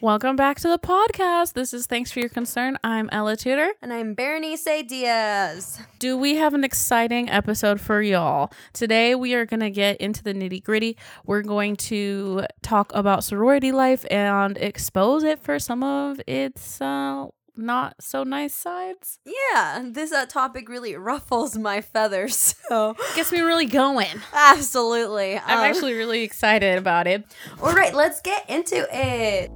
[0.00, 1.54] Welcome back to the podcast.
[1.54, 2.78] This is Thanks for Your Concern.
[2.84, 3.70] I'm Ella Tudor.
[3.82, 5.80] And I'm Berenice Diaz.
[5.98, 8.52] Do we have an exciting episode for y'all?
[8.72, 10.96] Today we are going to get into the nitty gritty.
[11.26, 17.26] We're going to talk about sorority life and expose it for some of its uh,
[17.56, 19.18] not so nice sides.
[19.26, 22.54] Yeah, this uh, topic really ruffles my feathers.
[22.68, 24.20] So gets me really going.
[24.34, 25.38] Absolutely.
[25.38, 27.24] I'm um, actually really excited about it.
[27.62, 29.50] All right, let's get into it.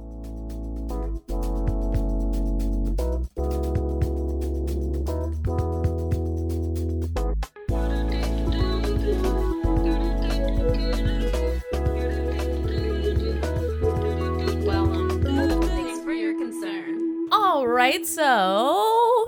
[17.73, 19.25] Right, so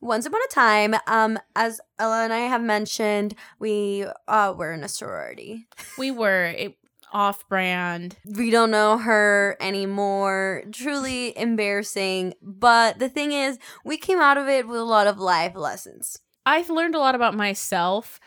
[0.00, 4.82] once upon a time, um, as Ella and I have mentioned, we uh were in
[4.84, 5.66] a sorority.
[5.96, 6.76] We were it,
[7.12, 8.16] off brand.
[8.24, 10.64] We don't know her anymore.
[10.72, 12.34] Truly embarrassing.
[12.42, 16.18] But the thing is, we came out of it with a lot of life lessons.
[16.44, 18.18] I've learned a lot about myself.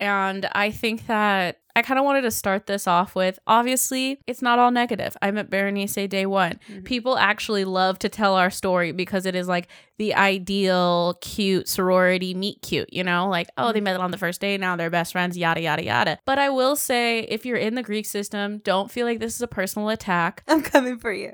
[0.00, 4.42] And I think that I kind of wanted to start this off with obviously, it's
[4.42, 5.16] not all negative.
[5.20, 6.60] I met Berenice day one.
[6.68, 6.82] Mm-hmm.
[6.82, 12.34] People actually love to tell our story because it is like the ideal cute sorority
[12.34, 13.84] meet cute, you know, like, oh, they mm-hmm.
[13.84, 16.18] met on the first day, now they're best friends, yada, yada, yada.
[16.24, 19.42] But I will say, if you're in the Greek system, don't feel like this is
[19.42, 20.42] a personal attack.
[20.48, 21.32] I'm coming for you.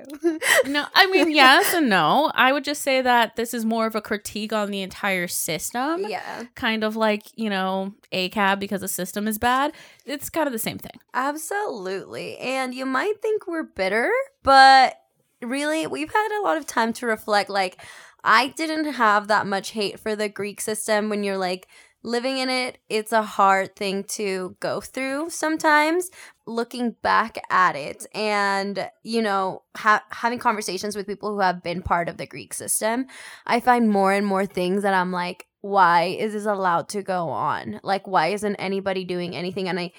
[0.67, 2.31] no, I mean, yes and no.
[2.35, 6.05] I would just say that this is more of a critique on the entire system.
[6.07, 6.43] Yeah.
[6.55, 9.73] Kind of like, you know, ACAB because the system is bad.
[10.05, 10.99] It's kind of the same thing.
[11.13, 12.37] Absolutely.
[12.37, 14.11] And you might think we're bitter,
[14.43, 14.95] but
[15.41, 17.49] really, we've had a lot of time to reflect.
[17.49, 17.81] Like,
[18.23, 21.67] I didn't have that much hate for the Greek system when you're like
[22.03, 22.77] living in it.
[22.89, 26.09] It's a hard thing to go through sometimes.
[26.45, 31.81] Looking back at it and, you know, ha- having conversations with people who have been
[31.81, 33.05] part of the Greek system,
[33.45, 37.29] I find more and more things that I'm like, why is this allowed to go
[37.29, 37.79] on?
[37.83, 39.69] Like, why isn't anybody doing anything?
[39.69, 39.93] And I,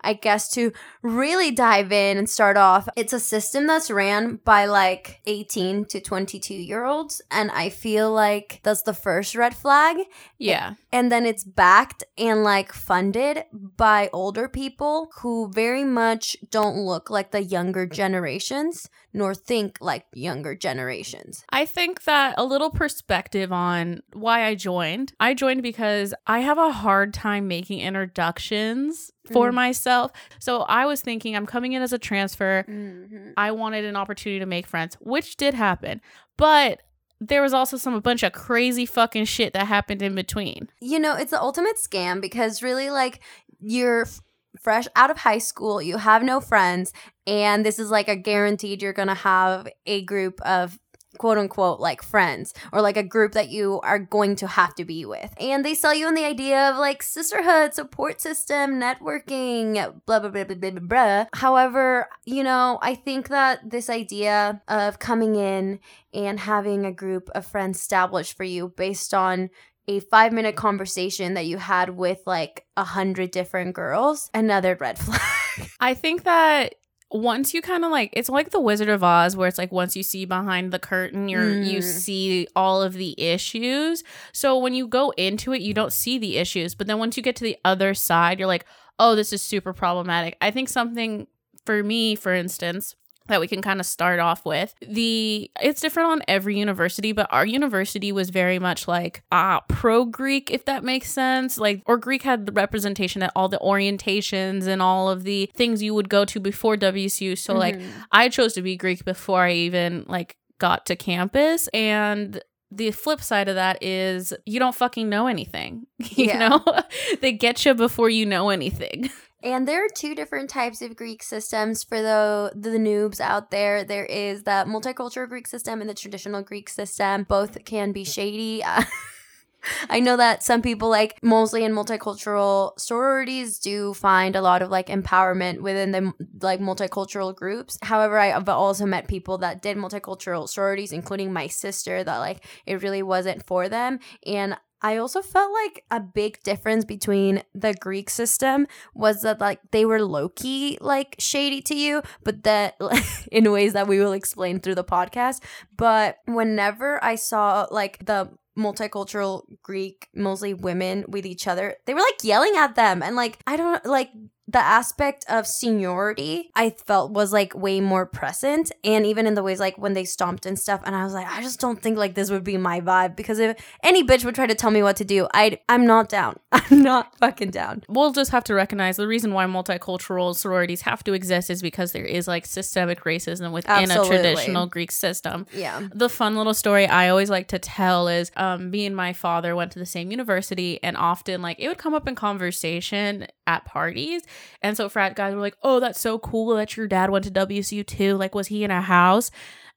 [0.00, 0.72] I guess to
[1.02, 6.00] really dive in and start off, it's a system that's ran by like 18 to
[6.00, 7.20] 22 year olds.
[7.30, 9.96] And I feel like that's the first red flag.
[10.38, 10.74] Yeah.
[10.92, 17.10] And then it's backed and like funded by older people who very much don't look
[17.10, 21.44] like the younger generations nor think like younger generations.
[21.50, 25.12] I think that a little perspective on why I joined.
[25.18, 29.54] I joined because I have a hard time making introductions for mm.
[29.54, 30.12] myself.
[30.38, 32.64] So I was thinking I'm coming in as a transfer.
[32.68, 33.30] Mm-hmm.
[33.36, 36.00] I wanted an opportunity to make friends, which did happen.
[36.36, 36.82] But
[37.20, 40.68] there was also some a bunch of crazy fucking shit that happened in between.
[40.80, 43.20] You know, it's the ultimate scam because really like
[43.60, 44.20] you're f-
[44.60, 46.92] fresh out of high school, you have no friends,
[47.26, 50.78] and this is like a guaranteed you're going to have a group of
[51.18, 54.84] quote unquote like friends or like a group that you are going to have to
[54.84, 55.34] be with.
[55.38, 59.74] And they sell you on the idea of like sisterhood, support system, networking,
[60.06, 61.26] blah, blah, blah, blah, blah, blah.
[61.34, 65.80] However, you know, I think that this idea of coming in
[66.14, 69.50] and having a group of friends established for you based on
[69.88, 74.98] a five minute conversation that you had with like a hundred different girls, another red
[74.98, 75.70] flag.
[75.80, 76.74] I think that
[77.10, 79.96] once you kind of like it's like the wizard of oz where it's like once
[79.96, 81.66] you see behind the curtain you're mm.
[81.66, 86.18] you see all of the issues so when you go into it you don't see
[86.18, 88.66] the issues but then once you get to the other side you're like
[88.98, 91.26] oh this is super problematic i think something
[91.64, 92.94] for me for instance
[93.28, 94.74] that we can kind of start off with.
[94.80, 100.04] The it's different on every university, but our university was very much like ah pro
[100.04, 101.58] Greek, if that makes sense.
[101.58, 105.82] Like or Greek had the representation at all the orientations and all of the things
[105.82, 107.36] you would go to before WSU.
[107.38, 107.60] So mm-hmm.
[107.60, 107.80] like
[108.12, 113.22] I chose to be Greek before I even like got to campus and the flip
[113.22, 115.86] side of that is you don't fucking know anything.
[115.98, 116.48] You yeah.
[116.48, 116.64] know?
[117.20, 119.10] they get you before you know anything.
[119.42, 123.84] And there are two different types of Greek systems for the the noobs out there.
[123.84, 127.22] There is the multicultural Greek system and the traditional Greek system.
[127.22, 128.64] Both can be shady.
[129.90, 134.70] I know that some people like mostly in multicultural sororities do find a lot of
[134.70, 137.78] like empowerment within the like multicultural groups.
[137.82, 142.82] However, I've also met people that did multicultural sororities, including my sister, that like it
[142.82, 143.98] really wasn't for them.
[144.26, 149.60] And I also felt like a big difference between the Greek system was that like
[149.70, 152.76] they were low key like shady to you, but that
[153.32, 155.42] in ways that we will explain through the podcast.
[155.76, 162.00] But whenever I saw like the multicultural Greek, mostly women with each other, they were
[162.00, 164.10] like yelling at them and like I don't like
[164.48, 168.72] the aspect of seniority I felt was like way more present.
[168.82, 170.80] And even in the ways like when they stomped and stuff.
[170.86, 173.38] And I was like, I just don't think like this would be my vibe because
[173.38, 176.38] if any bitch would try to tell me what to do, I'd, I'm not down.
[176.52, 177.84] I'm not fucking down.
[177.88, 181.92] We'll just have to recognize the reason why multicultural sororities have to exist is because
[181.92, 184.16] there is like systemic racism within Absolutely.
[184.16, 185.46] a traditional Greek system.
[185.52, 185.88] Yeah.
[185.94, 189.54] The fun little story I always like to tell is um, me and my father
[189.54, 193.64] went to the same university, and often like it would come up in conversation at
[193.64, 194.22] parties.
[194.62, 197.30] And so frat guys were like, "Oh, that's so cool that your dad went to
[197.30, 198.16] WCU too.
[198.16, 199.30] Like, was he in a house?"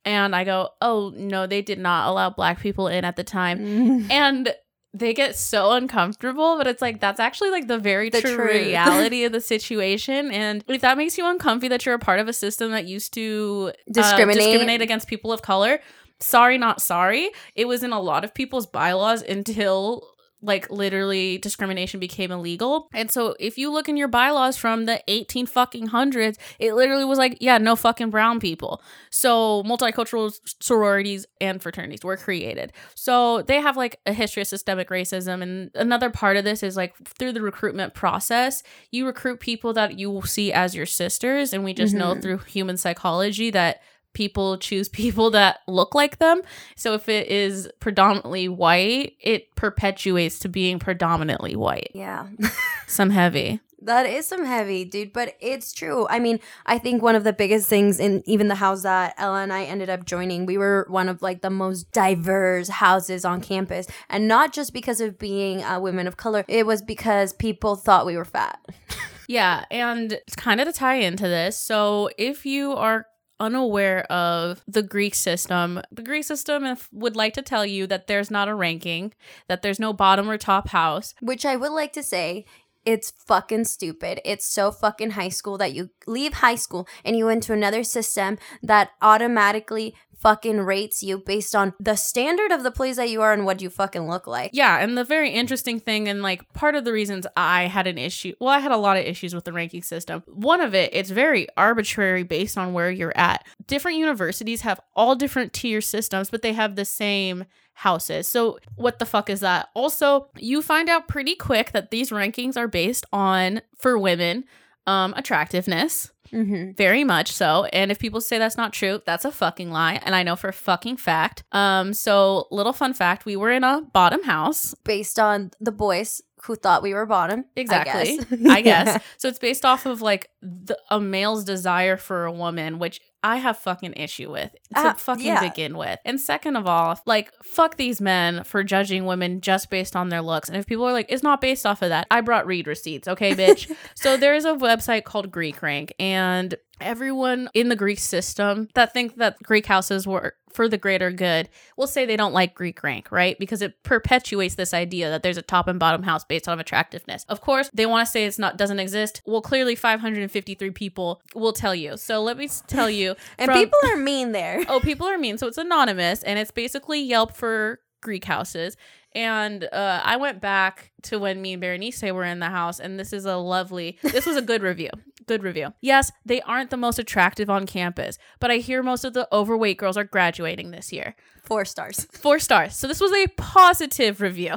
[0.06, 4.08] And I go, "Oh no, they did not allow black people in at the time."
[4.12, 4.54] and
[4.94, 8.52] they get so uncomfortable, but it's like that's actually like the very The true truth.
[8.68, 10.32] reality of the situation.
[10.32, 13.14] And if that makes you uncomfy that you're a part of a system that used
[13.14, 14.36] to uh, Discriminate.
[14.42, 15.80] discriminate against people of color,
[16.20, 17.30] sorry, not sorry.
[17.56, 20.10] It was in a lot of people's bylaws until
[20.42, 22.88] like literally discrimination became illegal.
[22.94, 27.06] And so if you look in your bylaws from the 18 fucking hundreds, it literally
[27.06, 28.82] was like, yeah, no fucking brown people.
[29.12, 32.74] So multicultural sororities and fraternities were created.
[32.96, 35.42] So they have like a history of systemic racism.
[35.44, 40.00] And another part of this is like through the recruitment process, you recruit people that
[40.00, 41.54] you will see as your sisters.
[41.54, 42.22] And we just know Mhm.
[42.22, 43.82] through human psychology that
[44.14, 46.42] people choose people that look like them.
[46.76, 51.92] So if it is predominantly white, it perpetuates to being predominantly white.
[51.94, 52.28] Yeah.
[52.88, 53.62] Some heavy.
[53.84, 56.06] That is some heavy, dude, but it's true.
[56.08, 59.42] I mean, I think one of the biggest things in even the house that Ella
[59.42, 63.42] and I ended up joining, we were one of like the most diverse houses on
[63.42, 63.88] campus.
[64.08, 68.06] And not just because of being uh, women of color, it was because people thought
[68.06, 68.60] we were fat.
[69.28, 73.06] Yeah, and it's kind of to tie into this, so if you are
[73.42, 78.08] unaware of the Greek system, the Greek system if, would like to tell you that
[78.08, 79.14] there's not a ranking,
[79.48, 81.16] that there's no bottom or top house.
[81.20, 82.46] Which I would like to say,
[82.86, 84.22] it's fucking stupid.
[84.26, 88.38] It's so fucking high school that you leave high school and you into another system
[88.64, 93.34] that automatically fucking rates you based on the standard of the place that you are
[93.34, 94.52] and what you fucking look like.
[94.54, 97.98] Yeah, and the very interesting thing, and like part of the reasons I had an
[97.98, 100.24] issue, well, I had a lot of issues with the ranking system.
[100.28, 103.46] One of it, it's very arbitrary based on where you're at.
[103.66, 108.28] Different universities have all different tier systems, but they have the same houses.
[108.28, 109.70] So, what the fuck is that?
[109.74, 114.46] Also, you find out pretty quick that these rankings are based on, for women,
[114.88, 116.12] um, attractiveness.
[116.32, 116.72] Mm-hmm.
[116.78, 117.66] Very much so.
[117.74, 120.00] And if people say that's not true, that's a fucking lie.
[120.06, 121.44] And I know for a fucking fact.
[121.52, 124.74] Um, so little fun fact, we were in a bottom house.
[124.86, 127.46] Based on the boys who thought we were bottom.
[127.58, 128.18] I Exactly.
[128.18, 128.46] guess.
[128.50, 129.04] I guess.
[129.18, 133.38] So it's based off of like the, a male's desire for a woman, which I
[133.38, 135.40] have fucking issue with to Uh, fucking yeah.
[135.48, 136.00] begin with.
[136.06, 140.22] And second of all, like fuck these men for judging women just based on their
[140.22, 140.50] looks.
[140.50, 143.08] And if people are like, it's not based off of that, I brought read receipts,
[143.08, 143.72] okay, bitch.
[143.96, 149.18] so there's a website called Greek Rank, and everyone in the Greek system that think
[149.18, 153.12] that Greek houses were for the greater good will say they don't like Greek rank,
[153.12, 153.38] right?
[153.40, 157.26] Because it perpetuates this idea that there's a top and bottom house based on attractiveness.
[157.30, 159.22] Of course, they want to say it's not doesn't exist.
[159.26, 161.98] Well, clearly 553 people will tell you.
[161.98, 163.16] So let me tell you.
[163.38, 164.64] And from- people are mean there.
[164.70, 165.38] oh, people are mean.
[165.38, 168.76] So it's anonymous and it's basically Yelp for Greek houses.
[169.14, 173.00] And uh, I went back to when me and Berenice were in the house, and
[173.00, 174.90] this is a lovely, this was a good review.
[175.32, 175.74] Good review.
[175.80, 179.78] Yes, they aren't the most attractive on campus, but I hear most of the overweight
[179.78, 181.16] girls are graduating this year.
[181.46, 182.06] Four stars.
[182.12, 182.76] Four stars.
[182.76, 184.56] So this was a positive review.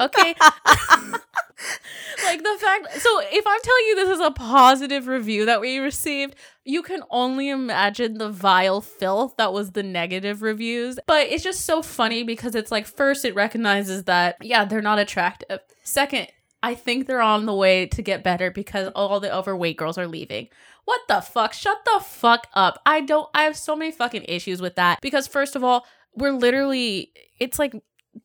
[0.00, 0.34] Okay.
[2.24, 5.78] like the fact so if I'm telling you this is a positive review that we
[5.78, 11.00] received, you can only imagine the vile filth that was the negative reviews.
[11.08, 15.00] But it's just so funny because it's like first it recognizes that yeah, they're not
[15.00, 15.58] attractive.
[15.82, 16.28] Second,
[16.62, 20.06] I think they're on the way to get better because all the overweight girls are
[20.06, 20.48] leaving.
[20.84, 21.52] What the fuck?
[21.52, 22.80] Shut the fuck up.
[22.86, 26.32] I don't I have so many fucking issues with that because first of all, we're
[26.32, 27.74] literally it's like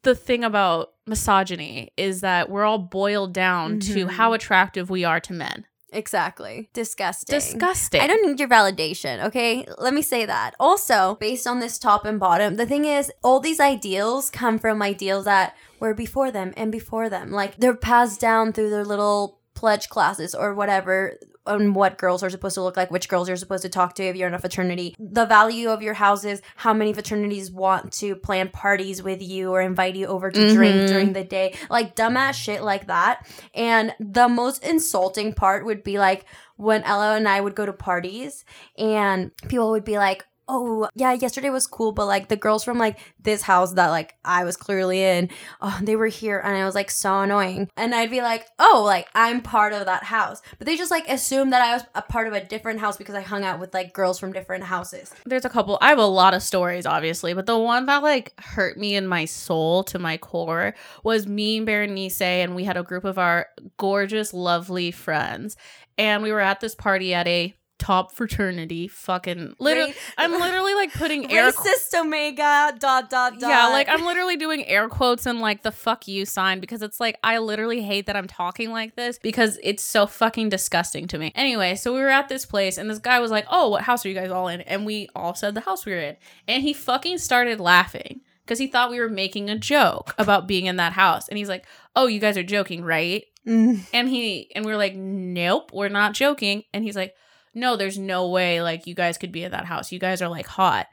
[0.03, 4.09] the thing about misogyny is that we're all boiled down to Mhm.
[4.11, 5.65] how attractive we are to men.
[5.93, 6.69] Exactly.
[6.73, 7.33] Disgusting.
[7.33, 8.01] Disgusting.
[8.01, 9.65] I don't need your validation, okay?
[9.77, 10.53] Let me say that.
[10.59, 14.81] Also, based on this top and bottom, the thing is, all these ideals come from
[14.81, 17.31] ideals that were before them and before them.
[17.31, 21.17] Like, they're passed down through their little pledge classes or whatever
[21.47, 24.03] on what girls are supposed to look like, which girls you're supposed to talk to
[24.03, 28.15] if you're in a fraternity, the value of your houses, how many fraternities want to
[28.15, 30.87] plan parties with you or invite you over to drink Mhm.
[30.87, 33.25] during the day, like dumbass shit like that.
[33.53, 36.25] And the most insulting part would be like
[36.57, 38.43] when Ella and I would go to parties
[38.77, 42.77] and people would be like, oh yeah yesterday was cool but like the girls from
[42.77, 45.29] like this house that like i was clearly in
[45.61, 47.69] oh they were here and i was like so annoying.
[47.75, 50.41] And i'd be like oh like i'm part of that house.
[50.57, 53.15] But they just like assumed that i was a part of a different house because
[53.15, 55.13] i hung out with like girls from different houses.
[55.25, 55.77] There's a couple.
[55.81, 59.07] I have a lot of stories, obviously, but the one that like hurt me in
[59.07, 60.73] my soul to my core
[61.03, 65.57] was me and Berenice, and we had a group of our gorgeous, lovely friends,
[65.97, 68.87] and we were at this party at a top fraternity.
[68.87, 71.51] Fucking literally, Ra- I'm literally like putting air.
[71.51, 75.63] qu- racist omega dot dot dot yeah, like I'm literally doing air quotes and like
[75.63, 79.19] the fuck you sign because it's like I literally hate that I'm talking like this
[79.19, 81.31] because it's so fucking disgusting to me.
[81.35, 84.05] Anyway, so we were at this place and this guy was like, "Oh, what house
[84.05, 86.17] are you guys all in?" And we all said the house we were in.
[86.47, 90.65] And he fucking started laughing because he thought we were making a joke about being
[90.65, 91.27] in that house.
[91.27, 91.65] And he's like,
[91.95, 93.85] "Oh, you guys are joking, right?" Mm.
[93.93, 97.13] And he and we are like, "Nope, we're not joking." And he's like,
[97.53, 99.91] "No, there's no way like you guys could be in that house.
[99.91, 100.87] You guys are like hot."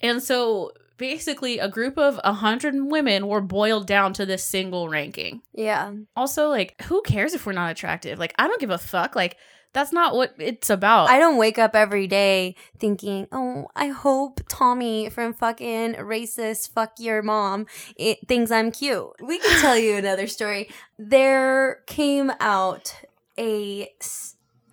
[0.00, 4.88] And so basically a group of a hundred women were boiled down to this single
[4.88, 5.42] ranking.
[5.52, 8.20] yeah Also, like, who cares if we're not attractive?
[8.20, 9.16] Like, I don't give a fuck.
[9.16, 9.36] Like,
[9.72, 11.08] that's not what it's about.
[11.08, 16.92] I don't wake up every day thinking, oh, I hope Tommy from fucking racist fuck
[16.98, 17.66] your mom
[17.96, 19.08] it thinks I'm cute.
[19.20, 20.68] We can tell you another story.
[20.98, 22.94] There came out
[23.38, 23.88] a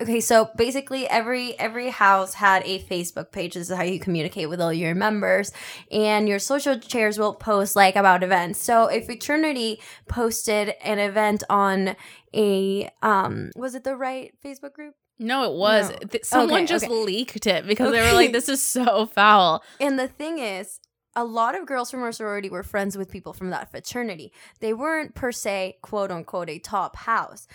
[0.02, 4.50] okay so basically every every house had a facebook page this is how you communicate
[4.50, 5.52] with all your members
[5.92, 11.44] and your social chairs will post like about events so a fraternity posted an event
[11.50, 11.96] on
[12.34, 15.90] a um was it the right facebook group no, it was.
[15.90, 16.20] No.
[16.24, 16.94] Someone Okay, just okay.
[16.94, 19.62] leaked it because they were like, this is so foul.
[19.82, 20.80] And the thing is,
[21.16, 24.32] a lot of girls from our sorority were friends with people from that fraternity.
[24.60, 27.48] They weren't per se, quote unquote, a top house.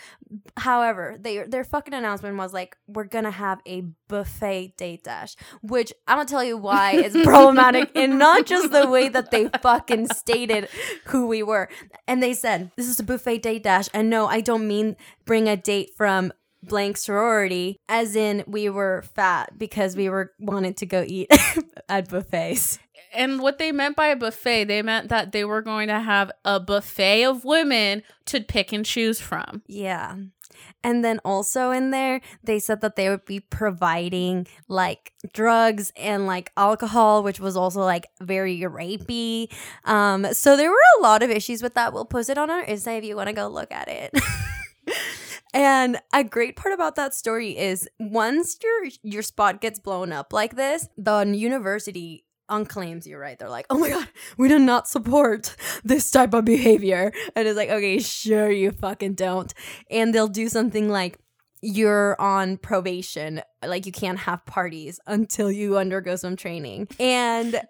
[0.57, 5.93] However, they, their fucking announcement was like, we're gonna have a buffet date dash, which
[6.07, 10.09] I'm gonna tell you why it's problematic and not just the way that they fucking
[10.09, 10.67] stated
[11.05, 11.69] who we were.
[12.07, 13.87] And they said, this is a buffet date dash.
[13.93, 14.95] And no, I don't mean
[15.25, 16.33] bring a date from
[16.65, 21.31] blank sorority as in we were fat because we were wanted to go eat
[21.89, 22.79] at buffets.
[23.13, 26.31] And what they meant by a buffet, they meant that they were going to have
[26.43, 29.61] a buffet of women to pick and choose from.
[29.67, 30.15] yeah.
[30.83, 36.27] And then also in there they said that they would be providing like drugs and
[36.27, 39.51] like alcohol which was also like very rapey.
[39.83, 41.91] Um so there were a lot of issues with that.
[41.91, 44.11] We'll post it on our insta if you want to go look at it
[45.55, 50.33] And a great part about that story is once your your spot gets blown up
[50.33, 53.39] like this, the university unclaims you, right?
[53.39, 57.13] They're like, oh my god, we do not support this type of behavior.
[57.37, 59.53] And it's like, okay, sure you fucking don't.
[59.89, 61.19] And they'll do something like
[61.61, 66.89] you're on probation, like you can't have parties until you undergo some training.
[66.99, 67.61] And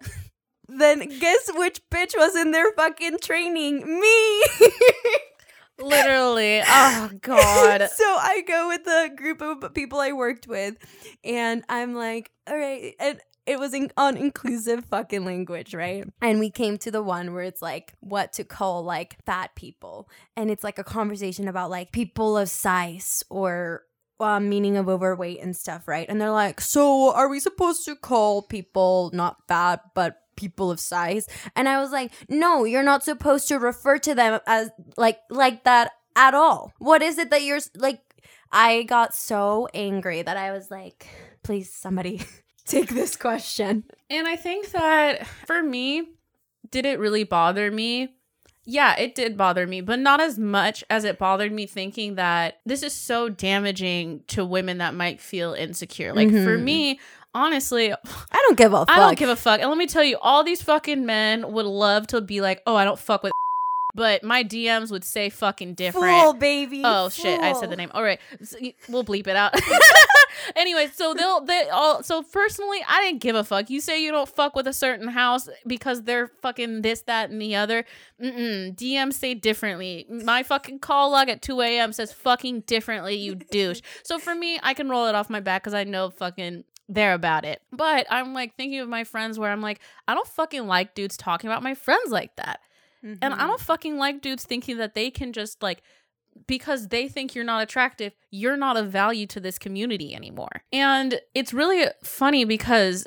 [0.68, 4.00] then guess which bitch was in their fucking training?
[4.00, 4.42] Me.
[5.78, 6.62] Literally.
[6.66, 7.88] Oh God.
[7.94, 10.76] so I go with the group of people I worked with,
[11.24, 16.04] and I'm like, all right, and it was in, on inclusive fucking language, right?
[16.20, 20.08] And we came to the one where it's like what to call like fat people,
[20.36, 23.82] and it's like a conversation about like people of size or
[24.18, 26.06] um, meaning of overweight and stuff, right?
[26.08, 30.78] And they're like, so are we supposed to call people not fat but people of
[30.80, 31.26] size?
[31.54, 35.64] And I was like, no, you're not supposed to refer to them as like like
[35.64, 36.72] that at all.
[36.78, 38.00] What is it that you're like?
[38.52, 41.06] I got so angry that I was like,
[41.42, 42.22] please, somebody
[42.64, 43.84] take this question.
[44.08, 46.08] And I think that for me,
[46.70, 48.14] did it really bother me?
[48.68, 52.58] Yeah, it did bother me, but not as much as it bothered me thinking that
[52.66, 56.12] this is so damaging to women that might feel insecure.
[56.12, 56.62] Like for Mhm.
[56.62, 57.00] me,
[57.36, 58.90] honestly, I don't give a fuck.
[58.90, 59.60] I don't give a fuck.
[59.60, 62.74] And let me tell you, all these fucking men would love to be like, oh,
[62.74, 63.32] I don't fuck with,
[63.94, 66.06] but my DMs would say fucking different.
[66.06, 66.82] Fool, baby.
[66.84, 67.38] Oh shit!
[67.40, 67.90] I said the name.
[67.92, 68.56] All right, So
[68.88, 69.54] we'll bleep it out.
[70.56, 72.02] anyway, so they'll they all.
[72.02, 73.70] So personally, I didn't give a fuck.
[73.70, 77.40] You say you don't fuck with a certain house because they're fucking this, that, and
[77.40, 77.84] the other.
[78.20, 78.74] Mm-mm.
[78.76, 80.06] DMs say differently.
[80.08, 81.92] My fucking call log at two a.m.
[81.92, 83.14] says fucking differently.
[83.14, 83.82] You douche.
[84.02, 87.14] So for me, I can roll it off my back because I know fucking they're
[87.14, 87.62] about it.
[87.72, 91.16] But I'm like thinking of my friends where I'm like, I don't fucking like dudes
[91.16, 92.60] talking about my friends like that.
[93.02, 93.40] And Mm-hmm.
[93.40, 95.82] I don't fucking like dudes thinking that they can just like
[96.46, 100.62] because they think you're not attractive, you're not of value to this community anymore.
[100.72, 103.06] And it's really funny because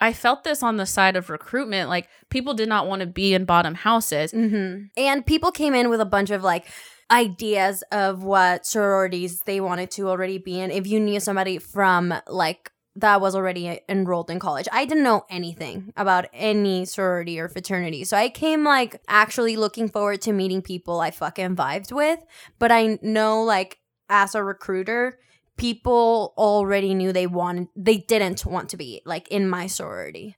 [0.00, 1.88] I felt this on the side of recruitment.
[1.88, 4.32] Like people did not want to be in bottom houses.
[4.32, 4.86] Mm-hmm.
[4.96, 6.66] And people came in with a bunch of like
[7.10, 10.70] ideas of what sororities they wanted to already be in.
[10.70, 14.68] If you knew somebody from like that was already enrolled in college.
[14.72, 18.04] I didn't know anything about any sorority or fraternity.
[18.04, 22.20] So I came like actually looking forward to meeting people I fucking vibed with.
[22.58, 23.78] But I know like
[24.08, 25.18] as a recruiter,
[25.56, 30.36] people already knew they wanted they didn't want to be like in my sorority.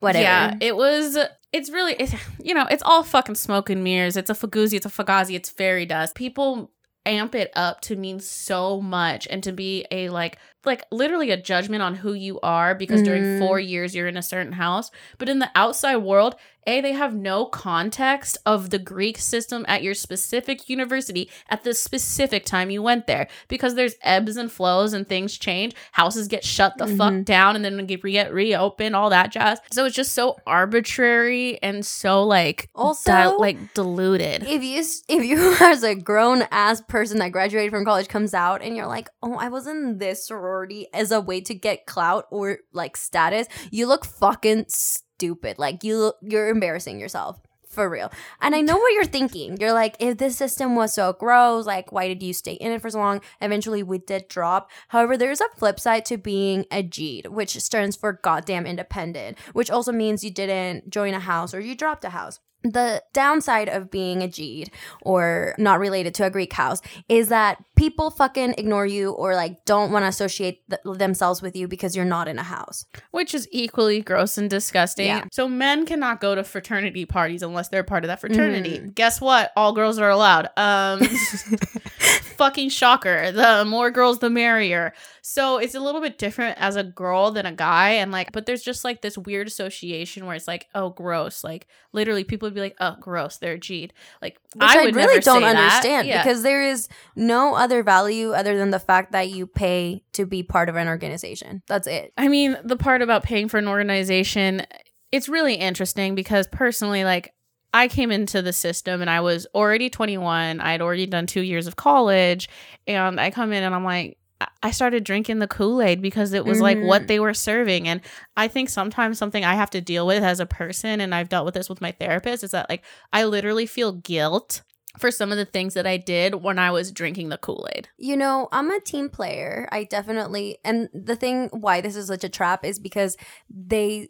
[0.00, 0.22] Whatever.
[0.22, 1.18] Yeah, it was.
[1.50, 4.18] It's really, it's, you know, it's all fucking smoke and mirrors.
[4.18, 6.14] It's a Fugazi, it's a Fugazi, it's fairy dust.
[6.14, 6.70] People
[7.06, 11.36] amp it up to mean so much and to be a like like literally a
[11.40, 13.38] judgment on who you are because during Mhm.
[13.38, 14.90] 4 years you're in a certain house.
[15.16, 16.34] But in the outside world
[16.66, 21.72] a they have no context of the greek system at your specific university at the
[21.72, 23.28] specific time you went there.
[23.46, 25.74] Because there's ebbs and flows and things change.
[25.92, 27.24] Houses get shut the fuck Mhm.
[27.24, 29.60] down and then get, re- get reopened all that jazz.
[29.70, 34.42] So it's just so arbitrary and so like Also- dil- like diluted.
[34.42, 38.62] if you if you as a grown ass person that graduated from college comes out
[38.62, 42.26] and you're like oh i was in this sorority as a way to get clout
[42.30, 43.46] or like status.
[43.70, 45.58] You look fucking stupid.
[45.58, 47.38] Like you you're embarrassing yourself.
[47.68, 48.10] For real.
[48.40, 49.58] And i know what you're thinking.
[49.60, 52.80] You're like if this system was so gross like why did you stay in it
[52.80, 53.20] for so long?
[53.40, 54.70] Eventually we did drop.
[54.88, 59.70] However there's a flip side to being a GED, which stands for goddamn independent which
[59.70, 63.90] also means you didn't join a house or you dropped a house the downside of
[63.90, 64.70] being a Gede
[65.02, 69.64] or not related to a Greek house is that people fucking ignore you or like
[69.64, 72.84] don't want to associate th- themselves with you because you're not in a house.
[73.12, 75.06] which is equally gross and disgusting.
[75.06, 75.24] Yeah.
[75.30, 78.90] So men cannot go to fraternity parties unless they're part of that fraternity.
[78.94, 79.52] Guess what?
[79.56, 80.48] All girls are allowed.
[80.56, 81.00] Um
[82.36, 83.32] fucking shocker.
[83.32, 84.92] The more girls the merrier.
[85.22, 88.46] So it's a little bit different as a girl than a guy and like but
[88.46, 91.44] there's just like this weird association where it's like, oh gross.
[91.44, 93.92] Like literally people would be like, oh gross, they're G'd.
[94.20, 95.56] Like Which I, would really never don't say that.
[95.56, 96.22] understand Yeah.
[96.22, 100.42] because there is no other value other than the fact that you pay to be
[100.42, 101.62] part of an organization.
[101.66, 102.12] That's it.
[102.16, 104.66] I mean, the part about paying for an organization,
[105.12, 107.32] it's really interesting because personally, like,
[107.74, 110.60] I came into the system and I was already 21.
[110.60, 112.48] I had already done two years of college.
[112.86, 114.17] And I come in and I'm like,
[114.62, 116.86] I- started drinking the Kool Aid because it was like Mhm.
[116.86, 117.88] what they were serving.
[117.88, 118.00] And
[118.36, 121.44] I think sometimes something I have to deal with as a person, and I've dealt
[121.44, 124.62] with this with my therapist, is that like I literally feel guilt
[124.98, 127.88] for some of the things that I did when I was drinking the Kool Aid.
[127.98, 129.68] You know, I'm a team player.
[129.70, 133.16] I definitely, and the thing why this is such a trap is because
[133.48, 134.08] they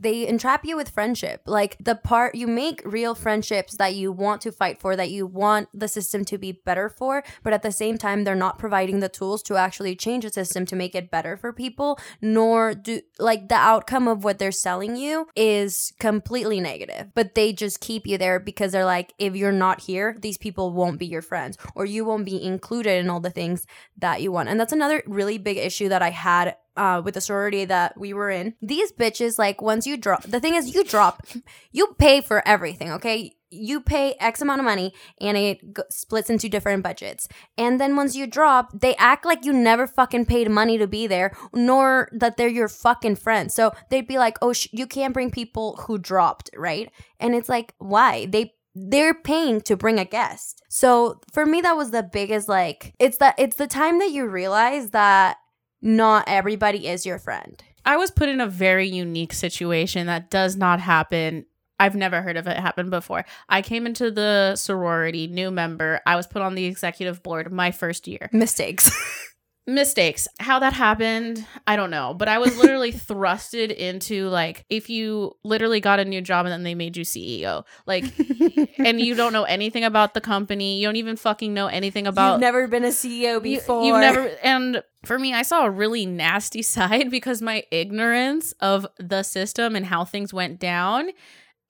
[0.00, 1.42] they entrap you with friendship.
[1.46, 5.26] Like the part you make real friendships that you want to fight for, that you
[5.26, 9.00] want the system to be better for, but at the same time they're not providing
[9.00, 13.00] the tools to actually change the system to make it better for people, nor do
[13.18, 17.08] like the outcome of what they're selling you is completely negative.
[17.14, 20.72] But they just keep you there because they're like if you're not here, these people
[20.72, 23.66] won't be your friends or you won't be included in all the things
[23.98, 24.48] that you want.
[24.48, 28.12] And that's another really big issue that I had uh, with the sorority that we
[28.12, 28.54] were in.
[28.62, 31.26] These bitches, like, once you drop, the thing is, you drop,
[31.72, 33.34] you pay for everything, okay?
[33.50, 37.26] You pay X amount of money and it g- splits into different budgets.
[37.58, 41.08] And then once you drop, they act like you never fucking paid money to be
[41.08, 43.54] there, nor that they're your fucking friends.
[43.54, 46.92] So they'd be like, oh, sh- you can't bring people who dropped, right?
[47.18, 48.26] And it's like, why?
[48.26, 50.62] They they're paying to bring a guest.
[50.68, 54.26] So for me that was the biggest like it's the it's the time that you
[54.26, 55.38] realize that
[55.82, 57.62] not everybody is your friend.
[57.84, 61.46] I was put in a very unique situation that does not happen.
[61.78, 63.24] I've never heard of it happen before.
[63.48, 66.00] I came into the sorority, new member.
[66.04, 68.28] I was put on the executive board my first year.
[68.32, 68.90] Mistakes.
[69.74, 70.26] Mistakes.
[70.40, 72.12] How that happened, I don't know.
[72.12, 76.52] But I was literally thrusted into like if you literally got a new job and
[76.52, 77.64] then they made you CEO.
[77.86, 78.04] Like
[78.78, 80.80] and you don't know anything about the company.
[80.80, 83.84] You don't even fucking know anything about You've never been a CEO you- before.
[83.84, 88.86] You've never, and for me, I saw a really nasty side because my ignorance of
[88.98, 91.10] the system and how things went down.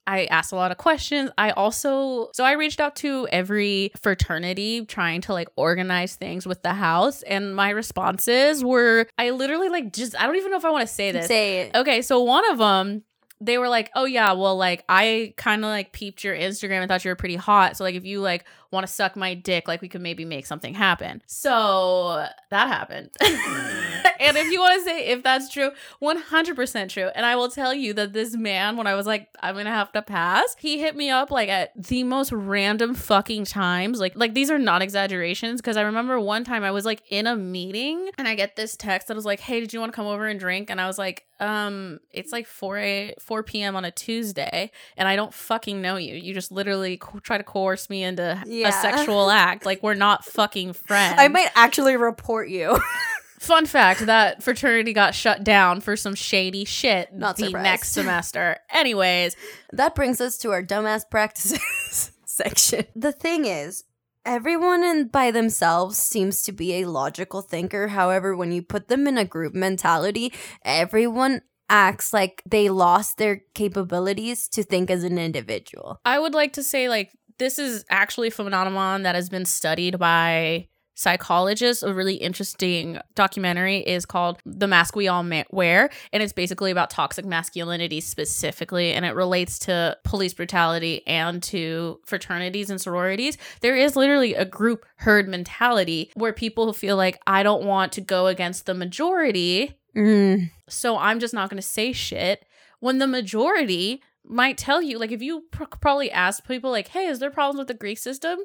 [0.06, 1.30] I asked a lot of questions.
[1.38, 6.62] I also, so I reached out to every fraternity trying to like organize things with
[6.62, 7.22] the house.
[7.22, 10.86] And my responses were, I literally like just, I don't even know if I want
[10.88, 11.26] to say this.
[11.26, 11.76] say it.
[11.76, 13.04] Okay, so one of them,
[13.42, 16.88] they were like, "Oh yeah, well, like I kind of like peeped your Instagram and
[16.88, 17.74] thought you were pretty hot.
[17.76, 20.46] So like, if you like want to suck my dick, like we could maybe make
[20.46, 23.11] something happen." So that happened.
[23.20, 27.09] and if you want to say if that's true, one hundred percent true.
[27.14, 29.92] And I will tell you that this man, when I was like, I'm gonna have
[29.92, 34.00] to pass, he hit me up like at the most random fucking times.
[34.00, 37.26] Like, like these are not exaggerations because I remember one time I was like in
[37.26, 39.96] a meeting and I get this text that was like, "Hey, did you want to
[39.96, 43.74] come over and drink?" And I was like, um, it's like 4 a 4 p.m.
[43.74, 46.14] on a Tuesday, and I don't fucking know you.
[46.14, 48.42] You just literally co- try to coerce me into.
[48.64, 49.64] A sexual act.
[49.66, 51.16] Like we're not fucking friends.
[51.18, 52.78] I might actually report you.
[53.40, 57.64] Fun fact that fraternity got shut down for some shady shit Not the surprised.
[57.64, 58.58] next semester.
[58.70, 59.34] Anyways,
[59.72, 62.84] That brings us to our dumbass practices section.
[62.94, 63.84] The thing is,
[64.26, 67.88] everyone in by themselves seems to be a logical thinker.
[67.88, 73.40] However, when you put them in a group mentality, everyone acts like they lost their
[73.54, 75.98] capabilities to think as an individual.
[76.04, 77.10] I would like to say like
[77.40, 81.83] this is actually a phenomenon that has been studied by psychologists.
[81.83, 86.90] A really interesting documentary is called The Mask We All Wear, and it's basically about
[86.90, 93.38] toxic masculinity specifically, and it relates to police brutality and to fraternities and sororities.
[93.62, 98.03] There is literally a group herd mentality where people feel like I don't want to
[98.03, 100.50] go against the majority, Mm.
[100.68, 102.44] so I'm just not going to say shit.
[102.79, 107.06] When the majority might tell you, like, if you pr- probably ask people, like, hey,
[107.06, 108.38] is there problems with the Greek system?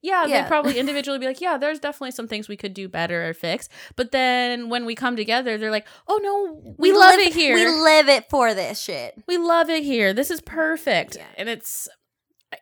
[0.00, 0.42] Yeah, Yeah.
[0.42, 3.34] they'd probably individually be like, yeah, there's definitely some things we could do better or
[3.34, 3.68] fix.
[3.96, 7.54] But then when we come together, they're like, oh no, we, love live- it here.
[7.54, 9.14] We live it for this shit.
[9.26, 10.12] we love it here.
[10.12, 11.16] This is perfect.
[11.16, 11.26] Yeah.
[11.38, 11.88] And it's,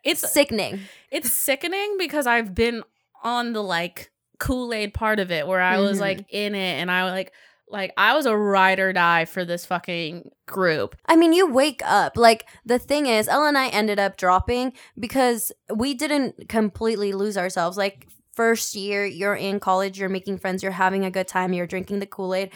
[0.03, 0.79] it's, Sickening.
[1.11, 2.83] it's sickening because I've been
[3.23, 6.01] on the like Kool Aid part of it where I was Mhm.
[6.01, 7.33] like in it and I like,
[7.71, 10.95] like I was a ride or die for this fucking group.
[11.05, 12.17] I mean, you wake up.
[12.17, 17.37] Like, the thing is, Ella and I ended up dropping because we didn't completely lose
[17.37, 17.77] ourselves.
[17.77, 21.67] Like, first year, you're in college, you're making friends, you're having a good time, you're
[21.67, 22.51] drinking the Kool Aid.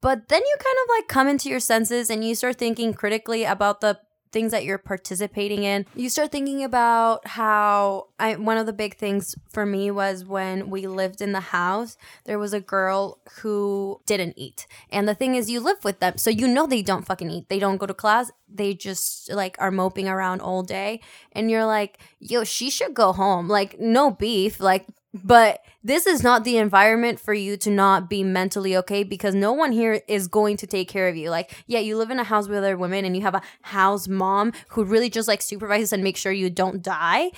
[0.00, 3.44] But then you kind of like come into your senses and you start thinking critically
[3.44, 3.98] about the
[4.32, 5.86] things that you're participating in.
[5.94, 10.70] You start thinking about how I one of the big things for me was when
[10.70, 14.66] we lived in the house, there was a girl who didn't eat.
[14.90, 17.48] And the thing is you live with them, so you know they don't fucking eat.
[17.48, 18.30] They don't go to class.
[18.48, 21.00] They just like are moping around all day
[21.32, 26.22] and you're like, "Yo, she should go home." Like no beef, like but this is
[26.22, 30.28] not the environment for you to not be mentally okay because no one here is
[30.28, 31.28] going to take care of you.
[31.30, 34.08] Like, yeah, you live in a house with other women and you have a house
[34.08, 37.30] mom who really just like supervises and makes sure you don't die.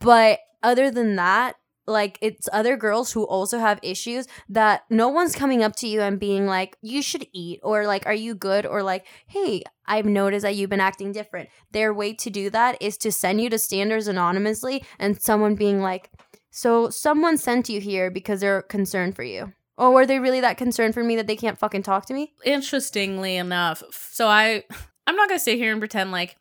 [0.00, 5.34] But other than that, like it's other girls who also have issues that no one's
[5.34, 8.66] coming up to you and being like, you should eat, or like, are you good?
[8.66, 11.48] Or like, hey, I've noticed that you've been acting different.
[11.72, 15.80] Their way to do that is to send you to standards anonymously and someone being
[15.80, 16.10] like,
[16.50, 19.52] so someone sent you here because they're concerned for you.
[19.76, 22.34] Or are they really that concerned for me that they can't fucking talk to me?
[22.44, 24.64] Interestingly enough, so I
[25.06, 26.36] I'm not gonna sit here and pretend like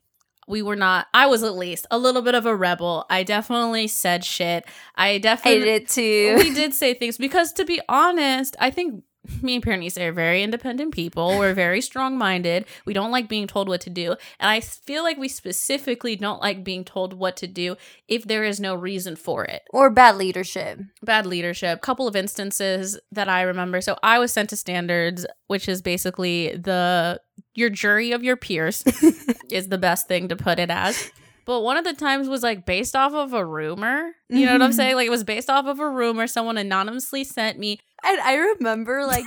[0.48, 3.06] we were not I was at least a little bit of a rebel.
[3.10, 4.66] I definitely said shit.
[4.96, 6.36] I I definitely did it too.
[6.38, 9.04] we did say things because to be honest, I think
[9.42, 11.38] me and Berenice are very independent people.
[11.38, 12.66] We're very strong minded.
[12.86, 14.12] We don't like being told what to do.
[14.40, 17.76] And I feel like we specifically don't like being told what to do
[18.08, 19.64] if there is no reason for it.
[19.72, 20.80] or bad leadership.
[21.04, 21.82] Bad leadership.
[21.82, 23.82] Couple of instances that I remember.
[23.82, 27.20] So I was sent to standards, which is basically the
[27.56, 28.84] your jury of your peers
[29.52, 31.12] is the best thing to put it as.
[31.46, 34.12] But one of the times was like based off of a rumor.
[34.30, 34.76] You know what I'm Mhm.
[34.76, 34.96] saying?
[34.96, 36.28] Like it was based off of a rumor.
[36.28, 39.26] Someone anonymously sent me And I remember, like,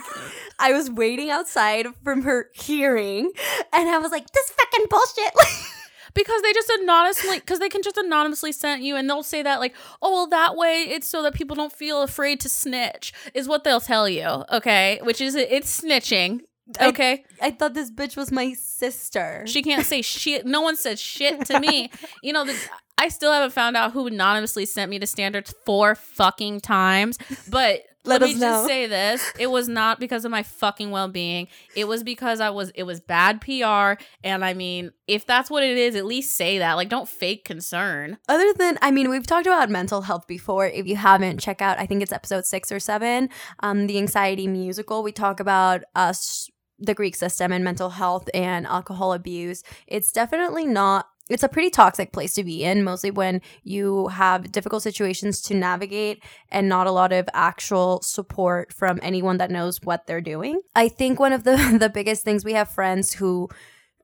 [0.59, 3.33] I was waiting outside from her hearing,
[3.73, 5.33] and I was like, "This fucking bullshit."
[6.15, 9.61] because they just anonymously because they can just anonymously send you and they'll say that
[9.61, 13.49] like oh well that way it's so that people don't feel afraid to snitch is
[13.49, 16.41] what they'll tell you okay which is it's snitching
[16.81, 19.45] okay I thought this bitch was my sister.
[19.47, 21.91] she can't say shit no one said shit to me
[22.23, 22.57] you know the,
[22.99, 27.83] i still haven't found out who anonymously sent me to standards four fucking times but
[28.05, 31.49] Let let, me us just say this it was not because of my fucking well-being
[31.77, 35.63] it was because i was it was bad pr and i mean if that's what
[35.63, 39.27] it is at least say that like don't fake concern Other than, I mean, we've
[39.27, 40.67] talked about mental health before.
[40.67, 43.29] If you haven't, check out, I think it's episode six or seven,
[43.61, 45.03] um, the anxiety musical.
[45.03, 49.63] We talk about us, the Greek system, and mental health and alcohol abuse.
[49.87, 51.07] It's definitely not.
[51.31, 55.55] It's a pretty toxic place to be in, mostly when you have difficult situations to
[55.55, 60.61] navigate and not a lot of actual support from anyone that knows what they're doing.
[60.75, 63.49] I think one of the the biggest things we have friends who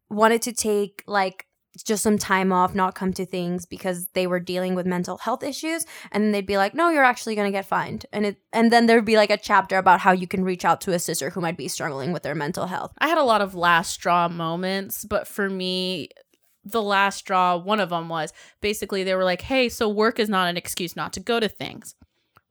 [0.09, 1.47] wanted to take like
[1.85, 5.43] just some time off, not come to things because they were dealing with mental health
[5.43, 8.87] issues, and they'd be like, "No, you're actually gonna get fined," and it, and then
[8.87, 11.41] there'd be like a chapter about how you can reach out to a sister who
[11.41, 12.93] might be struggling with their mental health.
[12.99, 16.09] I had a lot of last straw moments, but for me,
[16.71, 20.29] the last straw, one of them was basically they were like, hey, so work is
[20.29, 21.95] not an excuse not to go to things.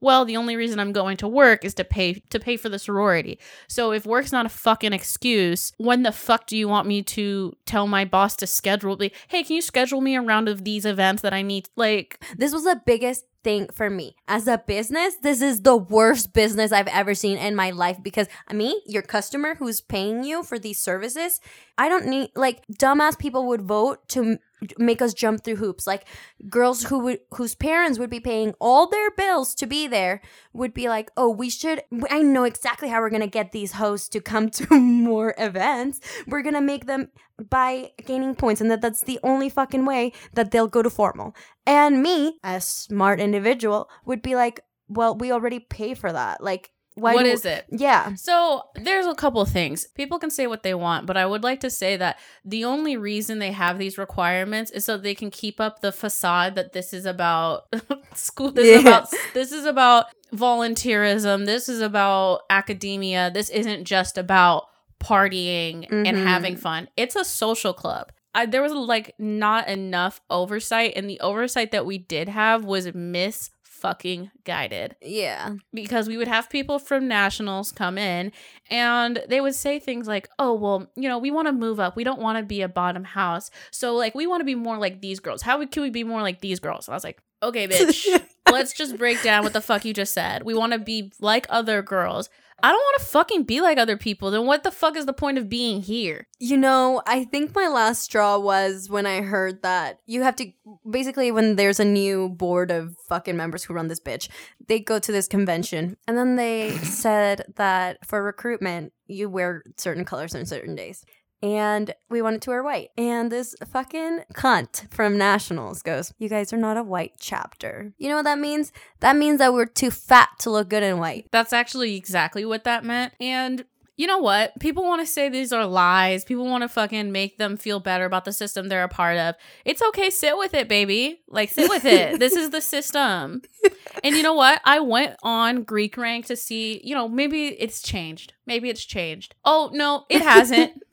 [0.00, 2.78] Well, the only reason I'm going to work is to pay to pay for the
[2.78, 3.38] sorority.
[3.66, 7.56] So if work's not a fucking excuse, when the fuck do you want me to
[7.66, 9.10] tell my boss to schedule me?
[9.26, 11.68] Hey, can you schedule me a round of these events that I need?
[11.74, 14.14] Like, This was the biggest thing for me.
[14.28, 18.28] As a business, this is the worst business I've ever seen in my life because
[18.52, 21.40] me, your customer who's paying you for these services,
[21.78, 24.38] I don't need like dumbass people would vote to
[24.78, 25.86] make us jump through hoops.
[25.86, 26.06] Like
[26.48, 30.20] girls who would whose parents would be paying all their bills to be there
[30.52, 34.08] would be like oh we should i know exactly how we're gonna get these hosts
[34.08, 36.00] to come to more events.
[36.26, 37.08] We're gonna make them
[37.50, 41.34] by gaining points and that that's the only fucking way that they'll go to formal.
[41.66, 46.42] And me a smart individual would be like well we already pay for that.
[46.42, 47.66] Like why what do, is it?
[47.70, 48.14] Yeah.
[48.14, 49.86] So there's a couple things.
[49.94, 52.96] People can say what they want, but I would like to say that the only
[52.96, 56.92] reason they have these requirements is so they can keep up the facade that this
[56.92, 57.66] is about
[58.14, 58.52] school.
[58.52, 58.78] This yes.
[58.78, 61.46] is about this is about volunteerism.
[61.46, 63.30] This is about academia.
[63.32, 64.64] This isn't just about
[65.00, 66.06] partying mm-hmm.
[66.06, 66.88] and having fun.
[66.96, 68.12] It's a social club.
[68.34, 72.92] I, there was like not enough oversight, and the oversight that we did have was
[72.94, 74.96] miss fucking guided.
[75.00, 75.54] Yeah.
[75.72, 78.32] Because we would have people from nationals come in
[78.70, 81.96] and they would say things like, oh, well, you know, we want to move up.
[81.96, 83.50] We don't want to be a bottom house.
[83.70, 85.42] So, like, we want to be more like these girls.
[85.42, 86.88] How can we be more like these girls?
[86.88, 88.06] And I was like, okay, bitch,
[88.50, 90.42] let's just break down what the fuck you just said.
[90.42, 92.28] We want to be like other girls.
[92.62, 94.30] I don't want to fucking be like other people.
[94.30, 96.26] Then what the fuck is the point of being here?
[96.40, 100.50] You know, I think my last straw was when I heard that you have to
[100.88, 104.28] basically when there's a new board of fucking members who run this bitch,
[104.66, 110.04] they go to this convention and then they said that for recruitment you wear certain
[110.04, 111.04] colors on certain days
[111.42, 112.90] and we wanted to wear white.
[112.96, 117.92] And this fucking cunt from Nationals goes, You guys are not a white chapter.
[117.98, 118.72] You know what that means?
[119.00, 121.28] That means that we're too fat to look good in white.
[121.30, 123.14] That's actually exactly what that meant.
[123.20, 123.64] And
[123.98, 124.58] you know what?
[124.60, 126.24] People want to say these are lies.
[126.24, 129.34] People want to fucking make them feel better about the system they're a part of.
[129.64, 130.08] It's okay.
[130.08, 131.20] Sit with it, baby.
[131.26, 132.20] Like, sit with it.
[132.20, 133.42] this is the system.
[134.04, 134.60] And you know what?
[134.64, 138.32] I went on Greek Rank to see, you know, maybe it's changed.
[138.46, 139.34] Maybe it's changed.
[139.44, 140.84] Oh, no, it hasn't.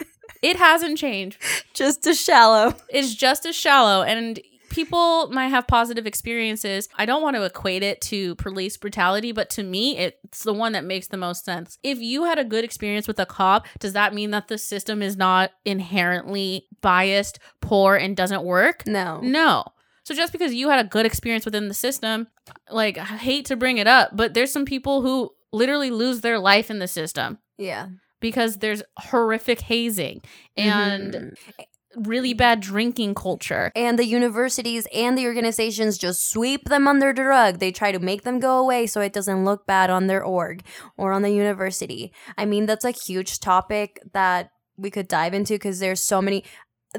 [0.46, 1.42] It hasn't changed.
[1.74, 2.76] Just as shallow.
[2.90, 4.04] It's just as shallow.
[4.04, 6.88] And people might have positive experiences.
[6.96, 10.74] I don't want to equate it to police brutality, but to me, it's the one
[10.74, 11.80] that makes the most sense.
[11.82, 15.02] If you had a good experience with a cop, does that mean that the system
[15.02, 18.86] is not inherently biased, poor, and doesn't work?
[18.86, 19.22] No.
[19.22, 19.64] No.
[20.04, 22.28] So just because you had a good experience within the system,
[22.70, 26.38] like I hate to bring it up, but there's some people who literally lose their
[26.38, 27.40] life in the system.
[27.58, 27.88] Yeah
[28.26, 30.20] because there's horrific hazing
[30.58, 32.04] and mm-hmm.
[32.10, 33.72] really bad drinking culture.
[33.76, 37.60] And the universities and the organizations just sweep them under the rug.
[37.60, 40.64] They try to make them go away so it doesn't look bad on their org
[40.98, 42.12] or on the university.
[42.36, 46.44] I mean, that's a huge topic that we could dive into because there's so many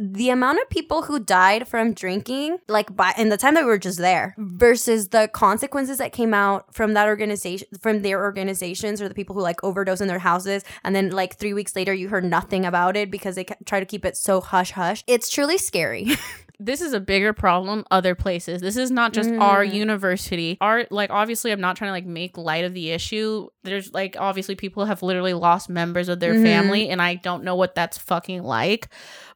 [0.00, 3.70] the amount of people who died from drinking, like by in the time that we
[3.70, 9.00] were just there, versus the consequences that came out from that organization, from their organizations,
[9.00, 11.92] or the people who like overdose in their houses, and then like three weeks later
[11.94, 15.02] you heard nothing about it because they try to keep it so hush hush.
[15.06, 16.08] It's truly scary.
[16.58, 18.60] this is a bigger problem other places.
[18.60, 19.40] This is not just mm.
[19.40, 20.56] our university.
[20.60, 23.48] Our like obviously I'm not trying to like make light of the issue.
[23.64, 26.44] There's like obviously people have literally lost members of their mm-hmm.
[26.44, 28.88] family and I don't know what that's fucking like.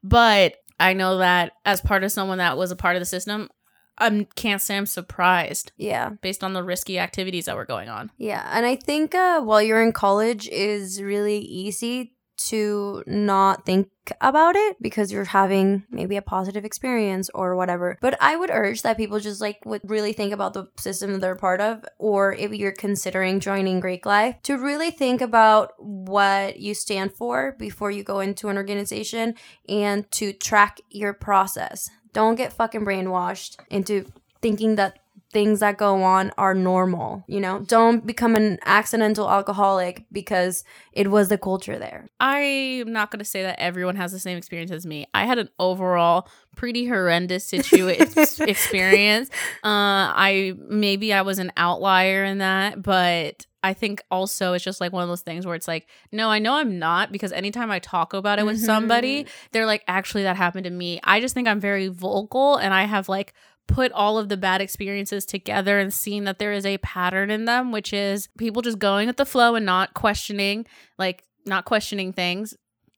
[0.03, 3.51] But I know that as part of someone that was a part of the system,
[3.99, 5.73] I can't say I'm surprised.
[5.77, 6.11] Yeah.
[6.23, 8.11] Based on the risky activities that were going on.
[8.17, 8.49] Yeah.
[8.53, 12.15] And I think uh, while you're in college is really easy
[12.49, 13.89] to not think
[14.21, 17.99] about it because you're having maybe a positive experience or whatever.
[18.01, 21.37] But I would urge that people just like would really think about the system they're
[21.37, 26.75] part of, or if you're considering joining Greek Life, to really think about what you
[26.75, 29.35] stand for before you go into an organization
[29.69, 31.89] and to track your process.
[32.13, 34.07] Don't get fucking brainwashed into
[34.43, 34.99] thinking that
[35.33, 37.25] things that go on are normal.
[37.27, 42.09] You know, don't become an accidental alcoholic because it was the culture there.
[42.19, 45.07] I'm not going to say that everyone has the same experience as me.
[45.15, 48.09] I had an overall pretty horrendous situation
[48.49, 49.31] experience.
[49.63, 54.81] Uh, I maybe I was an outlier in that, but I think also it's just
[54.81, 57.71] like one of those things where it's like, no, I know I'm not because anytime
[57.71, 58.67] I talk about it with mm-hmm.
[58.67, 60.99] somebody, they're like, actually, that happened to me.
[61.05, 63.35] I just think I'm very vocal and I have like
[63.71, 67.45] put all of the bad experiences together and seeing that there is a pattern in
[67.45, 70.67] them, which is people just going with the flow and not questioning,
[70.99, 72.55] like not questioning things.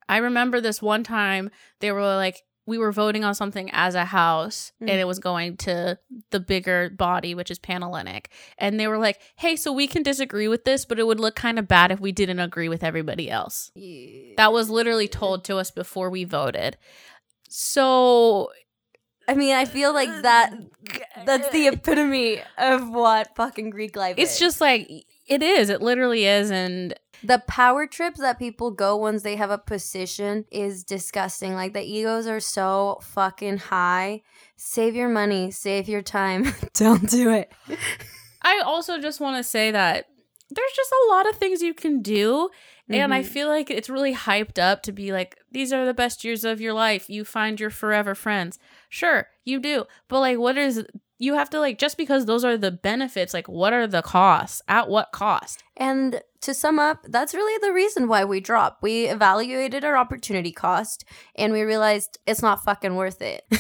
[0.08, 4.04] I remember this one time they were like, we were voting on something as a
[4.04, 4.88] house mm.
[4.88, 5.98] and it was going to
[6.30, 10.46] the bigger body which is panhellenic and they were like hey so we can disagree
[10.46, 13.28] with this but it would look kind of bad if we didn't agree with everybody
[13.28, 14.34] else yeah.
[14.36, 16.76] that was literally told to us before we voted
[17.48, 18.48] so
[19.28, 20.52] I mean, I feel like that
[21.24, 24.38] That's the epitome of what fucking Greek life It's is.
[24.38, 24.88] just like
[25.26, 25.70] it is.
[25.70, 30.44] It literally is, and the power trips that people go once they have a position
[30.50, 31.54] is disgusting.
[31.54, 34.22] Like the egos are so fucking high.
[34.56, 36.52] Save your money, save your time.
[36.74, 37.52] Don't do it.
[38.42, 40.06] I also just want to say that
[40.50, 42.50] there's just a lot of things you can do.
[42.88, 43.26] And I Mhm.
[43.26, 46.60] feel like it's really hyped up to be like, these are the best years of
[46.60, 47.08] your life.
[47.08, 48.58] You find your forever friends.
[48.92, 49.86] Sure, you do.
[50.08, 50.84] But like, what is,
[51.18, 54.60] you have to like, just because those are the benefits, like, what are the costs?
[54.68, 55.64] At what cost?
[55.78, 58.82] And to sum up, that's really the reason why we dropped.
[58.82, 63.46] We evaluated our opportunity cost and we realized it's not fucking worth it.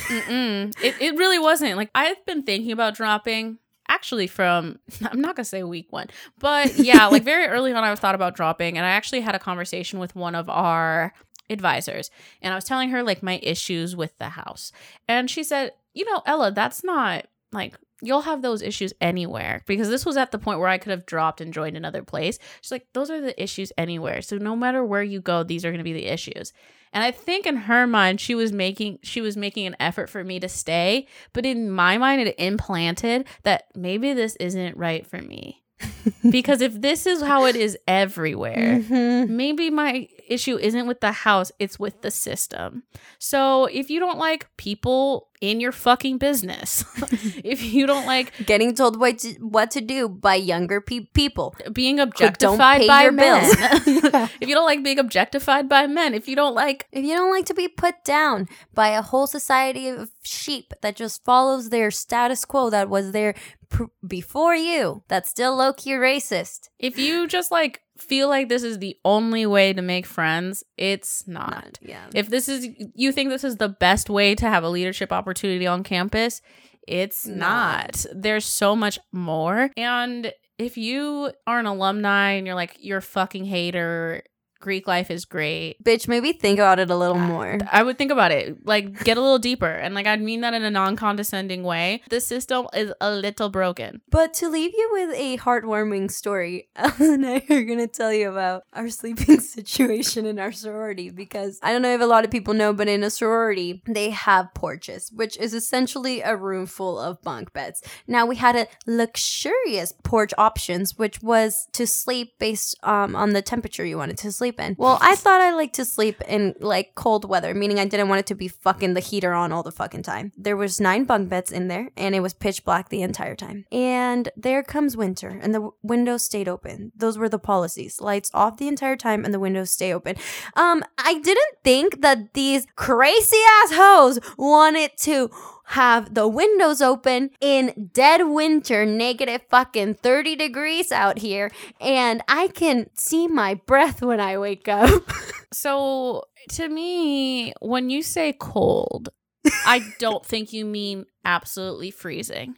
[0.82, 1.78] It, it really wasn't.
[1.78, 3.56] Like, I've been thinking about dropping
[3.88, 7.82] actually from, I'm not going to say week one, but yeah, like very early on,
[7.82, 8.76] I thought about dropping.
[8.76, 11.14] And I actually had a conversation with one of our
[11.52, 12.10] advisors
[12.40, 14.72] and I was telling her like my issues with the house.
[15.06, 19.88] And she said, you know, Ella, that's not like, You'll have those issues anywhere because
[19.88, 22.40] this was at the point where I could have dropped and joined another place.
[22.60, 24.22] She's like, those are the issues anywhere.
[24.22, 26.52] So no matter where you go, these are going to be the issues.
[26.92, 30.24] And I think in her mind, she was making she was making an effort for
[30.24, 35.18] me to stay, but in my mind, it implanted that maybe this isn't right for
[35.22, 35.62] me.
[36.28, 39.28] because if this is how it is everywhere, Mhm.
[39.28, 42.82] maybe my issue isn't with the house, it's with the system.
[43.18, 46.84] So if you don't like people in your fucking business,
[47.44, 51.54] if you don't like Getting told what to, what to do by younger pe- people.
[51.72, 54.30] being don't objectified pay by your men, bills.
[54.40, 57.30] if you don't like being objectified by men, if you don't like If you don't
[57.30, 61.90] like to be put down by a whole society of sheep that just follows their
[61.90, 63.34] status quo that was there
[63.68, 66.68] pr- before you, that's still low key racist.
[66.78, 71.26] if you just like feel like this is the only way to make friends, it's
[71.26, 71.78] not.
[71.80, 72.04] yeah.
[72.14, 75.66] If this is you think this is the best way to have a leadership opportunity
[75.66, 76.40] on campus,
[76.86, 78.04] it's Not.
[78.04, 78.06] not.
[78.14, 79.70] There's so much more.
[79.76, 84.22] And if you are an alumni and you're like you're a fucking hater,
[84.62, 85.82] Greek life is great.
[85.84, 87.58] Bitch, maybe think about it a little more.
[87.70, 90.54] I would think about it, like get a little deeper, and like I'd mean that
[90.54, 92.02] in a non-condescending way.
[92.08, 94.00] The system is a little broken.
[94.08, 98.12] But to leave you with a heartwarming story, Ellen and I are going to tell
[98.12, 102.24] you about our sleeping situation in our sorority because I don't know if a lot
[102.24, 106.66] of people know, but in a sorority, they have porches, which is essentially a room
[106.66, 107.82] full of bunk beds.
[108.06, 113.42] Now, we had a luxurious porch options, which was to sleep based um, on the
[113.42, 114.76] temperature you wanted to sleep in.
[114.78, 118.20] Well, I thought I liked to sleep in like cold weather, meaning I didn't want
[118.20, 120.32] it to be fucking the heater on all the fucking time.
[120.36, 123.64] There was nine bunk beds in there, and it was pitch black the entire time.
[123.72, 126.92] And there comes winter, and the w- windows stayed open.
[126.96, 130.16] Those were the policies: lights off the entire time, and the windows stay open.
[130.54, 135.30] Um, I didn't think that these crazy ass hoes wanted to
[135.64, 142.48] have the windows open in dead winter, negative fucking 30 degrees out here, and I
[142.48, 145.02] can see my breath when I wake up.
[145.52, 149.10] So to me, when you say cold,
[149.44, 152.56] I don't think you mean absolutely freezing.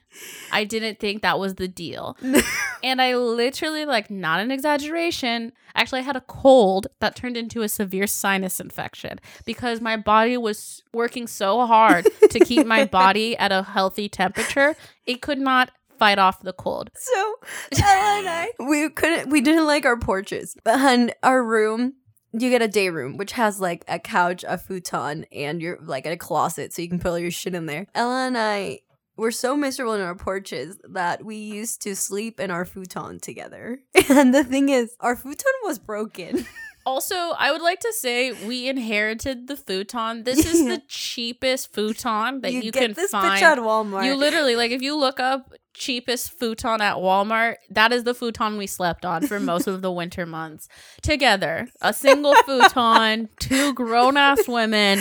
[0.52, 2.16] I didn't think that was the deal.
[2.82, 7.62] and I literally, like, not an exaggeration, actually, I had a cold that turned into
[7.62, 13.36] a severe sinus infection because my body was working so hard to keep my body
[13.36, 14.76] at a healthy temperature.
[15.06, 16.90] It could not fight off the cold.
[16.94, 17.34] So
[17.80, 21.94] Ella and I, we couldn't, we didn't like our porches, and our room.
[22.36, 26.04] You get a day room, which has like a couch, a futon, and you're like
[26.04, 27.86] a closet, so you can put all your shit in there.
[27.94, 28.80] Ella and I
[29.16, 33.78] were so miserable in our porches that we used to sleep in our futon together.
[34.10, 36.46] And the thing is, our futon was broken.
[36.86, 40.24] Also, I would like to say we inherited the futon.
[40.24, 43.40] This is the cheapest futon that you, get can this find.
[43.40, 44.04] bitch at Walmart.
[44.04, 48.56] You literally like if you look up cheapest futon at Walmart, that is the futon
[48.56, 50.68] we slept on for most of the winter months
[51.02, 51.68] together.
[51.82, 55.00] A single futon, two grown ass women.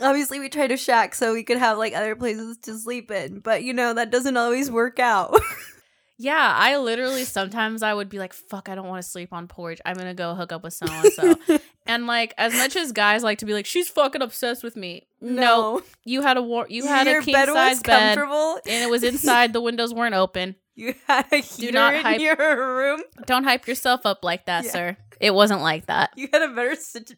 [0.00, 3.40] Obviously, we tried to shack so we could have like other places to sleep in,
[3.40, 5.38] but you know that doesn't always work out.
[6.18, 9.48] Yeah, I literally sometimes I would be like, "Fuck, I don't want to sleep on
[9.48, 9.80] porch.
[9.84, 13.22] I'm gonna go hook up with so and so." And like, as much as guys
[13.22, 16.66] like to be like, "She's fucking obsessed with me," no, you had a war.
[16.68, 19.52] You had Your a king bed size bed, and it was inside.
[19.52, 20.56] the windows weren't open.
[20.74, 23.02] You had a heater not in hype- your room.
[23.24, 24.70] Don't hype yourself up like that, Yeah.
[24.72, 24.96] sir.
[25.20, 26.10] It wasn't like that.
[26.16, 27.14] You had a better situ-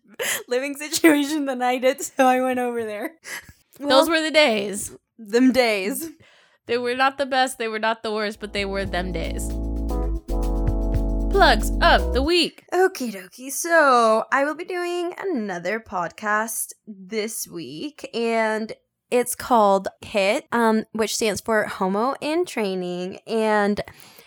[0.48, 3.12] living situation than I did, so I went over there.
[3.80, 4.94] Those were the days.
[5.18, 6.10] them days.
[6.68, 9.48] They were not the best, they were not the worst, but they were them days.
[11.32, 12.64] Plugs of the week.
[12.72, 13.50] Okie dokie.
[13.50, 18.72] So I will be doing another podcast this week, and
[19.10, 23.20] It's called HIT, um, which stands for Homo in Training.
[23.26, 23.80] And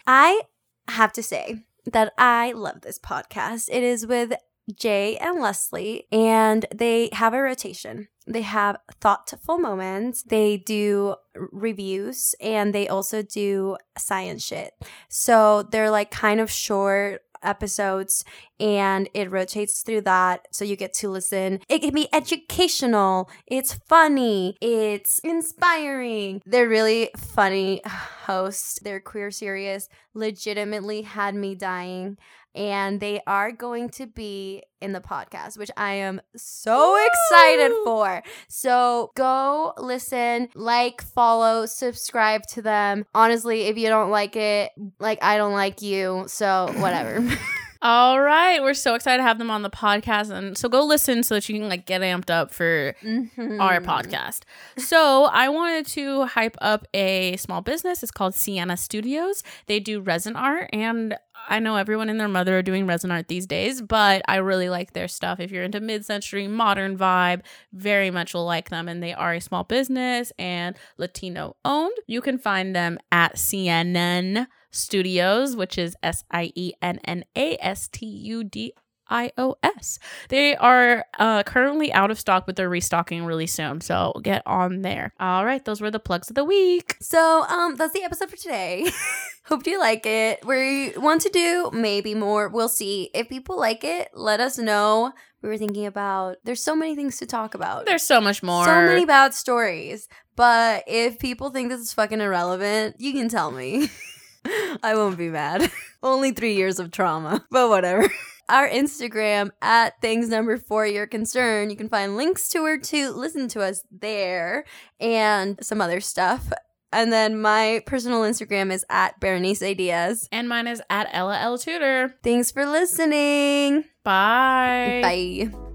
[0.08, 0.42] I
[0.88, 3.70] have to say that I love this podcast.
[3.72, 4.34] It is with
[4.72, 8.08] Jay and Leslie, and they have a rotation.
[8.28, 14.74] They have thoughtful moments, they do reviews, and they also do science shit.
[15.10, 18.24] So they're like kind of short episodes
[18.60, 21.60] and it rotates through that so you get to listen.
[21.68, 26.42] It can be educational, it's funny, it's inspiring.
[26.46, 32.18] They're really funny hosts they're queer serious legitimately had me dying
[32.56, 37.08] and they are going to be in the podcast, which I am so Woo!
[37.08, 38.24] excited for.
[38.48, 43.06] So go listen, like, follow, subscribe to them.
[43.14, 47.26] Honestly, if you don't like it, like I don't like you, so whatever.
[47.84, 51.24] All right, we're so excited to have them on the podcast, and so go listen
[51.24, 53.60] so that you can like get amped up for mm-hmm.
[53.60, 54.42] our podcast.
[54.78, 58.04] So I wanted to hype up a small business.
[58.04, 59.44] It's called Sienna Studios.
[59.66, 61.18] They do resin art, and
[61.50, 64.70] I know everyone and their mother are doing resin art these days, but I really
[64.70, 65.40] like their stuff.
[65.40, 67.42] If you're into mid-century modern vibe,
[67.74, 71.98] very much will like them, and they are a small business and Latino owned.
[72.08, 77.58] You can find them at Sienna Studios, which is S I E N N A
[77.60, 78.74] S T U D
[79.12, 80.00] I O S.
[80.30, 83.82] They are uh, currently out of stock, but they're restocking really soon.
[83.82, 85.14] So get on there.
[85.20, 86.96] All right, those were the plugs of the week.
[87.02, 88.90] So um, that's the episode for today.
[89.46, 90.46] Hope you like it.
[90.46, 92.48] We want to do maybe more.
[92.48, 93.10] We'll see.
[93.14, 95.12] If people like it, let us know.
[95.42, 97.86] We were thinking about there's so many things to talk about.
[97.86, 98.64] There's so much more.
[98.64, 100.08] So many bad stories.
[100.36, 103.90] But if people think this is fucking irrelevant, you can tell me.
[104.84, 105.72] I won't be mad.
[106.04, 108.10] Only three years of trauma, but whatever.
[108.52, 111.70] Our Instagram at things number four your concern.
[111.70, 114.66] You can find links to her to listen to us there
[115.00, 116.52] and some other stuff.
[116.92, 120.28] And then my personal Instagram is at Berenice Diaz.
[120.34, 122.14] And mine is at Ella L Tutor.
[122.24, 123.86] Thanks for listening.
[124.04, 125.00] Bye.
[125.02, 125.71] Bye.